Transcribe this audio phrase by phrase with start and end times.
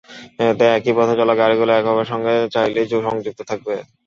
[0.45, 3.75] এতে একই পথে চলা গাড়িগুলো একে অপরের সঙ্গে চাইলে সংযুক্তও থাকবে।